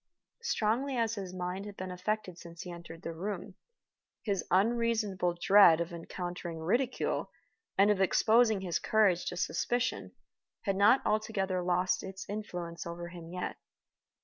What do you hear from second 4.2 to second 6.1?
his unreasonable dread of